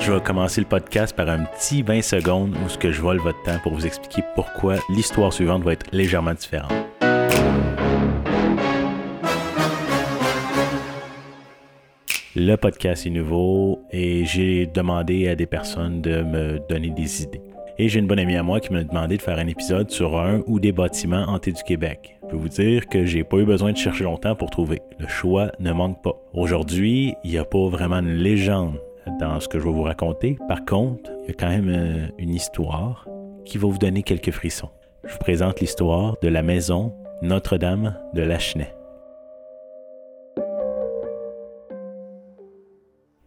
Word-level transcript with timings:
Je 0.00 0.12
vais 0.12 0.20
commencer 0.22 0.62
le 0.62 0.66
podcast 0.66 1.14
par 1.14 1.28
un 1.28 1.44
petit 1.44 1.82
20 1.82 2.00
secondes 2.00 2.56
où 2.64 2.68
ce 2.70 2.78
que 2.78 2.90
je 2.90 3.02
vole 3.02 3.18
votre 3.18 3.42
temps 3.42 3.58
pour 3.62 3.74
vous 3.74 3.84
expliquer 3.84 4.22
pourquoi 4.34 4.76
l'histoire 4.88 5.30
suivante 5.30 5.62
va 5.62 5.74
être 5.74 5.86
légèrement 5.92 6.32
différente. 6.32 6.72
Le 12.34 12.56
podcast 12.56 13.06
est 13.06 13.10
nouveau 13.10 13.82
et 13.90 14.24
j'ai 14.24 14.66
demandé 14.66 15.28
à 15.28 15.34
des 15.34 15.46
personnes 15.46 16.00
de 16.00 16.22
me 16.22 16.58
donner 16.66 16.90
des 16.90 17.22
idées. 17.22 17.42
Et 17.76 17.88
j'ai 17.88 17.98
une 17.98 18.06
bonne 18.06 18.18
amie 18.18 18.36
à 18.36 18.42
moi 18.42 18.60
qui 18.60 18.72
m'a 18.72 18.82
demandé 18.84 19.18
de 19.18 19.22
faire 19.22 19.38
un 19.38 19.48
épisode 19.48 19.90
sur 19.90 20.18
un 20.18 20.42
ou 20.46 20.60
des 20.60 20.72
bâtiments 20.72 21.24
hantés 21.28 21.52
du 21.52 21.62
Québec. 21.62 22.18
Je 22.22 22.28
peux 22.28 22.36
vous 22.36 22.48
dire 22.48 22.86
que 22.88 23.04
j'ai 23.04 23.22
pas 23.22 23.36
eu 23.36 23.44
besoin 23.44 23.72
de 23.72 23.76
chercher 23.76 24.04
longtemps 24.04 24.34
pour 24.34 24.48
trouver. 24.48 24.80
Le 24.98 25.08
choix 25.08 25.52
ne 25.60 25.72
manque 25.72 26.02
pas. 26.02 26.14
Aujourd'hui, 26.32 27.14
il 27.22 27.32
n'y 27.32 27.38
a 27.38 27.44
pas 27.44 27.68
vraiment 27.68 27.98
une 27.98 28.14
légende 28.14 28.78
dans 29.18 29.40
ce 29.40 29.48
que 29.48 29.58
je 29.58 29.64
vais 29.64 29.72
vous 29.72 29.82
raconter. 29.82 30.38
Par 30.48 30.64
contre, 30.64 31.10
il 31.22 31.28
y 31.28 31.30
a 31.30 31.34
quand 31.34 31.48
même 31.48 31.68
euh, 31.68 32.06
une 32.18 32.34
histoire 32.34 33.06
qui 33.44 33.58
va 33.58 33.68
vous 33.68 33.78
donner 33.78 34.02
quelques 34.02 34.30
frissons. 34.30 34.70
Je 35.04 35.12
vous 35.12 35.18
présente 35.18 35.60
l'histoire 35.60 36.16
de 36.22 36.28
la 36.28 36.42
maison 36.42 36.94
Notre-Dame 37.22 37.96
de 38.14 38.22
Lachenay. 38.22 38.74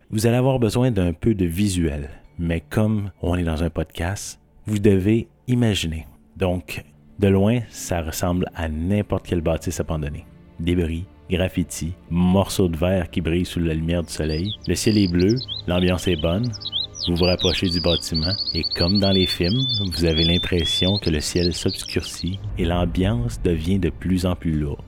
Vous 0.09 0.27
allez 0.27 0.37
avoir 0.37 0.59
besoin 0.59 0.91
d'un 0.91 1.11
peu 1.13 1.33
de 1.33 1.45
visuel, 1.45 2.09
mais 2.37 2.61
comme 2.61 3.11
on 3.21 3.35
est 3.35 3.43
dans 3.43 3.63
un 3.63 3.69
podcast, 3.69 4.39
vous 4.65 4.79
devez 4.79 5.27
imaginer. 5.47 6.05
Donc, 6.37 6.83
de 7.19 7.27
loin, 7.27 7.59
ça 7.69 8.01
ressemble 8.01 8.47
à 8.55 8.69
n'importe 8.69 9.25
quelle 9.25 9.41
bâtisse 9.41 9.79
abandonnée. 9.79 10.25
Débris, 10.59 11.05
graffiti, 11.29 11.93
morceaux 12.09 12.67
de 12.67 12.77
verre 12.77 13.09
qui 13.09 13.21
brillent 13.21 13.45
sous 13.45 13.59
la 13.59 13.73
lumière 13.73 14.03
du 14.03 14.11
soleil. 14.11 14.55
Le 14.67 14.75
ciel 14.75 14.97
est 14.97 15.11
bleu, 15.11 15.35
l'ambiance 15.67 16.07
est 16.07 16.21
bonne. 16.21 16.51
Vous 17.07 17.15
vous 17.15 17.25
rapprochez 17.25 17.67
du 17.69 17.81
bâtiment 17.81 18.33
et 18.53 18.63
comme 18.75 18.99
dans 18.99 19.11
les 19.11 19.25
films, 19.25 19.61
vous 19.91 20.05
avez 20.05 20.23
l'impression 20.23 20.97
que 20.97 21.09
le 21.09 21.19
ciel 21.19 21.53
s'obscurcit 21.53 22.39
et 22.57 22.65
l'ambiance 22.65 23.41
devient 23.41 23.79
de 23.79 23.89
plus 23.89 24.25
en 24.25 24.35
plus 24.35 24.53
lourde. 24.53 24.83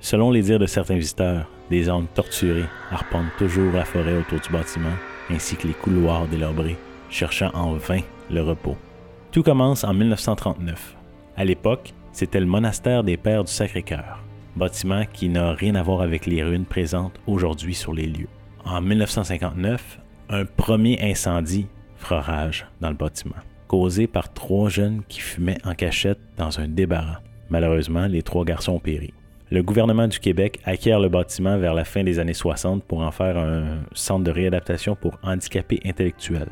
Selon 0.00 0.30
les 0.30 0.42
dires 0.42 0.60
de 0.60 0.66
certains 0.66 0.96
visiteurs, 0.96 1.48
des 1.70 1.88
hommes 1.88 2.06
torturés 2.14 2.66
arpentent 2.92 3.36
toujours 3.38 3.72
la 3.72 3.84
forêt 3.84 4.16
autour 4.16 4.38
du 4.38 4.50
bâtiment, 4.50 4.94
ainsi 5.30 5.56
que 5.56 5.66
les 5.66 5.74
couloirs 5.74 6.28
délabrés, 6.28 6.76
cherchant 7.10 7.50
en 7.54 7.74
vain 7.74 8.00
le 8.30 8.42
repos. 8.42 8.76
Tout 9.32 9.42
commence 9.42 9.82
en 9.82 9.92
1939. 9.92 10.96
À 11.36 11.44
l'époque, 11.44 11.92
c'était 12.12 12.40
le 12.40 12.46
monastère 12.46 13.02
des 13.02 13.16
Pères 13.16 13.44
du 13.44 13.52
Sacré-Cœur, 13.52 14.22
bâtiment 14.56 15.04
qui 15.12 15.28
n'a 15.28 15.52
rien 15.52 15.74
à 15.74 15.82
voir 15.82 16.00
avec 16.00 16.26
les 16.26 16.42
ruines 16.42 16.64
présentes 16.64 17.18
aujourd'hui 17.26 17.74
sur 17.74 17.92
les 17.92 18.06
lieux. 18.06 18.28
En 18.64 18.80
1959, 18.80 20.00
un 20.30 20.44
premier 20.44 20.98
incendie 21.02 21.66
fera 21.96 22.20
rage 22.20 22.66
dans 22.80 22.88
le 22.88 22.96
bâtiment, 22.96 23.36
causé 23.68 24.06
par 24.06 24.32
trois 24.32 24.68
jeunes 24.68 25.02
qui 25.08 25.20
fumaient 25.20 25.58
en 25.64 25.74
cachette 25.74 26.18
dans 26.36 26.58
un 26.58 26.68
débarras. 26.68 27.20
Malheureusement, 27.48 28.06
les 28.06 28.22
trois 28.22 28.44
garçons 28.44 28.72
ont 28.72 28.80
péri 28.80 29.12
le 29.50 29.62
gouvernement 29.62 30.08
du 30.08 30.18
Québec 30.18 30.58
acquiert 30.64 30.98
le 30.98 31.08
bâtiment 31.08 31.56
vers 31.58 31.74
la 31.74 31.84
fin 31.84 32.02
des 32.02 32.18
années 32.18 32.34
60 32.34 32.82
pour 32.84 33.00
en 33.00 33.12
faire 33.12 33.36
un 33.36 33.78
centre 33.92 34.24
de 34.24 34.30
réadaptation 34.30 34.96
pour 34.96 35.18
handicapés 35.22 35.80
intellectuels. 35.84 36.48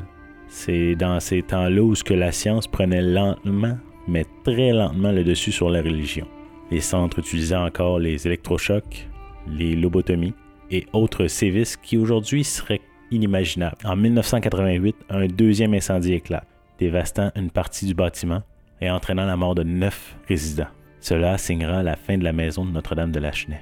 C'est 0.48 0.94
dans 0.94 1.19
ces 1.19 1.42
temps-là 1.42 1.82
où 1.82 1.94
la 2.10 2.30
science 2.30 2.69
prenait 2.69 3.02
lentement, 3.02 3.77
mais 4.06 4.25
très 4.44 4.72
lentement 4.72 5.10
le 5.10 5.25
dessus 5.25 5.50
sur 5.50 5.70
la 5.70 5.82
religion. 5.82 6.28
Les 6.70 6.80
centres 6.80 7.18
utilisaient 7.18 7.56
encore 7.56 7.98
les 7.98 8.26
électrochocs, 8.26 9.08
les 9.46 9.76
lobotomies 9.76 10.34
et 10.70 10.86
autres 10.92 11.26
sévices 11.26 11.76
qui 11.76 11.96
aujourd'hui 11.96 12.44
seraient 12.44 12.80
inimaginables. 13.10 13.76
En 13.84 13.96
1988, 13.96 14.96
un 15.10 15.26
deuxième 15.26 15.74
incendie 15.74 16.14
éclate, 16.14 16.48
dévastant 16.78 17.30
une 17.36 17.50
partie 17.50 17.86
du 17.86 17.94
bâtiment 17.94 18.42
et 18.80 18.90
entraînant 18.90 19.26
la 19.26 19.36
mort 19.36 19.54
de 19.54 19.62
neuf 19.62 20.16
résidents. 20.26 20.69
Cela 21.00 21.38
signera 21.38 21.82
la 21.82 21.97
fin 21.97 22.16
de 22.16 22.24
la 22.24 22.32
maison 22.32 22.64
de 22.64 22.70
Notre-Dame 22.70 23.12
de 23.12 23.20
Lachenay. 23.20 23.60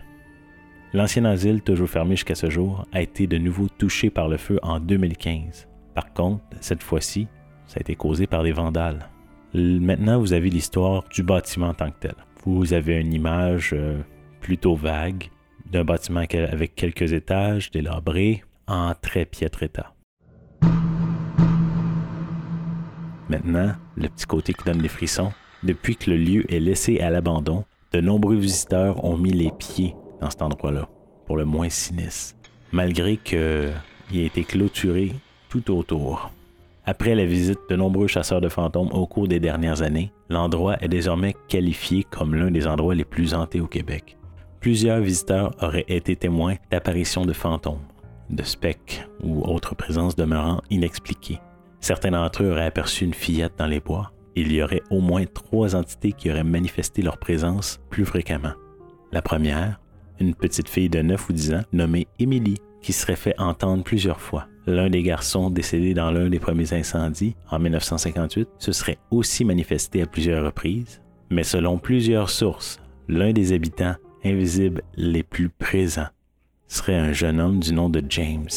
L'ancien 0.95 1.25
asile, 1.25 1.63
toujours 1.63 1.89
fermé 1.89 2.17
jusqu'à 2.17 2.35
ce 2.35 2.51
jour, 2.51 2.87
a 2.93 3.03
été 3.03 3.27
de 3.27 3.39
nouveau 3.39 3.67
touché 3.79 4.11
par 4.11 4.29
le 4.29 4.37
feu 4.37 4.59
en 4.63 4.79
2015. 4.79 5.67
Par 5.95 6.13
contre, 6.13 6.45
cette 6.61 6.83
fois-ci, 6.83 7.27
ça 7.67 7.79
a 7.79 7.81
été 7.81 7.97
causé 7.97 8.27
par 8.27 8.43
des 8.43 8.53
vandales. 8.53 9.09
Maintenant, 9.55 10.19
vous 10.21 10.33
avez 10.35 10.51
l'histoire 10.51 11.05
du 11.11 11.23
bâtiment 11.23 11.69
en 11.69 11.75
tant 11.75 11.91
que 11.91 11.99
tel. 12.01 12.15
Vous 12.45 12.73
avez 12.73 13.01
une 13.01 13.13
image 13.13 13.71
euh, 13.73 14.01
plutôt 14.41 14.75
vague 14.75 15.31
d'un 15.71 15.85
bâtiment 15.85 16.25
avec 16.33 16.75
quelques 16.75 17.13
étages 17.13 17.71
délabrés 17.71 18.43
en 18.67 18.95
très 19.01 19.25
piètre 19.25 19.63
état. 19.63 19.95
Maintenant, 23.29 23.75
le 23.97 24.09
petit 24.09 24.27
côté 24.27 24.53
qui 24.55 24.65
donne 24.65 24.83
des 24.83 24.89
frissons, 24.89 25.33
depuis 25.63 25.95
que 25.97 26.11
le 26.11 26.17
lieu 26.17 26.53
est 26.53 26.59
laissé 26.59 26.99
à 27.01 27.11
l'abandon, 27.11 27.65
de 27.93 28.01
nombreux 28.01 28.37
visiteurs 28.37 29.05
ont 29.05 29.17
mis 29.17 29.33
les 29.33 29.53
pieds 29.53 29.95
dans 30.21 30.29
cet 30.29 30.43
endroit-là, 30.43 30.89
pour 31.27 31.37
le 31.37 31.45
moins 31.45 31.69
sinistre, 31.69 32.35
malgré 32.73 33.17
qu'il 33.19 33.39
ait 33.39 34.27
été 34.27 34.43
clôturé 34.43 35.13
tout 35.49 35.71
autour. 35.71 36.33
Après 36.85 37.15
la 37.15 37.25
visite 37.25 37.61
de 37.71 37.77
nombreux 37.77 38.09
chasseurs 38.09 38.41
de 38.41 38.49
fantômes 38.49 38.91
au 38.93 39.07
cours 39.07 39.29
des 39.29 39.39
dernières 39.39 39.83
années, 39.83 40.13
l'endroit 40.29 40.77
est 40.81 40.89
désormais 40.89 41.37
qualifié 41.47 42.03
comme 42.03 42.35
l'un 42.35 42.51
des 42.51 42.67
endroits 42.67 42.97
les 42.97 43.05
plus 43.05 43.35
hantés 43.35 43.61
au 43.61 43.69
Québec. 43.69 44.19
Plusieurs 44.59 45.01
visiteurs 45.01 45.53
auraient 45.61 45.85
été 45.87 46.17
témoins 46.17 46.57
d'apparitions 46.71 47.25
de 47.25 47.33
fantômes, 47.33 47.83
de 48.31 48.43
spectres 48.43 49.09
ou 49.23 49.43
autres 49.43 49.77
présences 49.77 50.17
demeurant 50.17 50.61
inexpliquées. 50.71 51.41
Certains 51.81 52.11
d'entre 52.11 52.43
eux 52.43 52.51
auraient 52.51 52.67
aperçu 52.67 53.05
une 53.05 53.15
fillette 53.15 53.55
dans 53.59 53.67
les 53.67 53.81
bois, 53.81 54.13
il 54.35 54.53
y 54.53 54.63
aurait 54.63 54.83
au 54.91 55.01
moins 55.01 55.25
trois 55.27 55.77
entités 55.77 56.13
qui 56.13 56.31
auraient 56.31 56.43
manifesté 56.43 57.03
leur 57.03 57.19
présence 57.19 57.81
plus 57.91 58.05
fréquemment. 58.05 58.55
La 59.13 59.23
première, 59.23 59.79
une 60.23 60.35
petite 60.35 60.69
fille 60.69 60.89
de 60.89 61.03
9 61.03 61.29
ou 61.29 61.33
10 61.33 61.55
ans 61.55 61.63
nommée 61.73 62.07
Émilie, 62.19 62.59
qui 62.81 62.93
serait 62.93 63.17
fait 63.17 63.39
entendre 63.39 63.85
plusieurs 63.85 64.21
fois. 64.21 64.47
L'un 64.67 64.89
des 64.89 65.03
garçons 65.03 65.51
décédés 65.51 65.95
dans 65.95 66.11
l'un 66.11 66.31
des 66.31 66.39
premiers 66.39 66.73
incendies, 66.73 67.35
en 67.51 67.59
1958, 67.59 68.49
se 68.59 68.73
serait 68.73 68.99
aussi 69.11 69.45
manifesté 69.45 70.03
à 70.03 70.07
plusieurs 70.07 70.45
reprises, 70.45 71.03
mais 71.31 71.43
selon 71.43 71.79
plusieurs 71.79 72.31
sources, 72.31 72.81
l'un 73.09 73.33
des 73.33 73.53
habitants 73.53 73.97
invisibles 74.25 74.83
les 74.97 75.25
plus 75.25 75.49
présents 75.49 76.09
serait 76.69 76.97
un 76.97 77.13
jeune 77.13 77.41
homme 77.41 77.59
du 77.59 77.73
nom 77.73 77.91
de 77.91 78.03
James, 78.09 78.49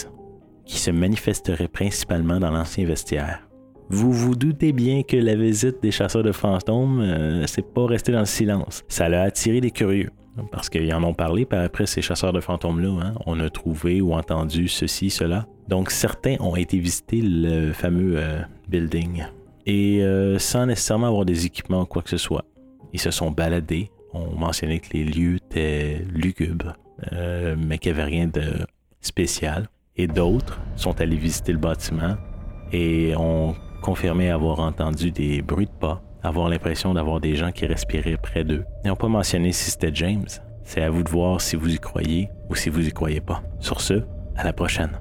qui 0.65 0.77
se 0.77 0.91
manifesterait 0.91 1.67
principalement 1.67 2.39
dans 2.39 2.51
l'ancien 2.51 2.85
vestiaire. 2.85 3.41
Vous 3.89 4.11
vous 4.11 4.35
doutez 4.35 4.71
bien 4.71 5.03
que 5.03 5.17
la 5.17 5.35
visite 5.35 5.81
des 5.81 5.91
chasseurs 5.91 6.23
de 6.23 6.31
fantômes, 6.31 7.01
euh, 7.01 7.45
c'est 7.45 7.73
pas 7.73 7.85
resté 7.85 8.11
dans 8.11 8.19
le 8.19 8.25
silence. 8.25 8.83
Ça 8.87 9.05
a 9.05 9.21
attiré 9.21 9.61
des 9.61 9.71
curieux. 9.71 10.09
Parce 10.51 10.69
qu'ils 10.69 10.93
en 10.93 11.03
ont 11.03 11.13
parlé 11.13 11.45
par 11.45 11.63
après 11.63 11.85
ces 11.85 12.01
chasseurs 12.01 12.33
de 12.33 12.39
fantômes-là. 12.41 12.89
Hein. 13.01 13.13
On 13.25 13.39
a 13.39 13.49
trouvé 13.49 14.01
ou 14.01 14.13
entendu 14.13 14.67
ceci, 14.67 15.09
cela. 15.09 15.47
Donc 15.67 15.91
certains 15.91 16.35
ont 16.39 16.55
été 16.55 16.77
visiter 16.77 17.21
le 17.21 17.73
fameux 17.73 18.15
euh, 18.17 18.41
building. 18.67 19.25
Et 19.65 20.03
euh, 20.03 20.37
sans 20.37 20.65
nécessairement 20.65 21.07
avoir 21.07 21.25
des 21.25 21.45
équipements 21.45 21.81
ou 21.81 21.85
quoi 21.85 22.01
que 22.01 22.09
ce 22.09 22.17
soit. 22.17 22.45
Ils 22.93 22.99
se 22.99 23.11
sont 23.11 23.31
baladés. 23.31 23.91
On 24.13 24.35
mentionnait 24.35 24.79
que 24.79 24.93
les 24.93 25.03
lieux 25.03 25.35
étaient 25.35 26.05
lugubres, 26.09 26.77
mais 27.11 27.77
qu'il 27.77 27.91
n'y 27.93 27.99
avait 27.99 28.09
rien 28.09 28.27
de 28.27 28.65
spécial. 29.01 29.67
Et 29.97 30.07
d'autres 30.07 30.61
sont 30.75 31.01
allés 31.01 31.17
visiter 31.17 31.51
le 31.51 31.57
bâtiment 31.57 32.15
et 32.71 33.13
ont 33.17 33.55
confirmé 33.81 34.29
avoir 34.29 34.59
entendu 34.59 35.11
des 35.11 35.41
bruits 35.41 35.67
de 35.67 35.71
pas, 35.71 36.01
avoir 36.25 36.49
l'impression 36.49 36.93
d'avoir 36.93 37.19
des 37.19 37.35
gens 37.35 37.51
qui 37.51 37.65
respiraient 37.65 38.17
près 38.17 38.43
d'eux. 38.43 38.65
Ils 38.83 38.93
pas 38.95 39.07
mentionné 39.07 39.51
si 39.51 39.71
c'était 39.71 39.93
James. 39.93 40.27
C'est 40.63 40.81
à 40.81 40.89
vous 40.89 41.03
de 41.03 41.09
voir 41.09 41.41
si 41.41 41.55
vous 41.55 41.73
y 41.73 41.79
croyez 41.79 42.29
ou 42.49 42.55
si 42.55 42.69
vous 42.69 42.87
y 42.87 42.91
croyez 42.91 43.21
pas. 43.21 43.41
Sur 43.59 43.81
ce, 43.81 44.03
à 44.35 44.43
la 44.43 44.53
prochaine. 44.53 44.99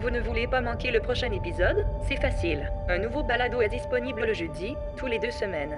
Vous 0.00 0.08
ne 0.08 0.20
voulez 0.20 0.46
pas 0.46 0.62
manquer 0.62 0.90
le 0.90 1.00
prochain 1.00 1.30
épisode? 1.30 1.84
C'est 2.08 2.20
facile. 2.20 2.72
Un 2.88 2.98
nouveau 2.98 3.22
balado 3.22 3.60
est 3.60 3.68
disponible 3.68 4.24
le 4.24 4.32
jeudi, 4.32 4.74
tous 4.96 5.06
les 5.06 5.18
deux 5.18 5.30
semaines. 5.30 5.76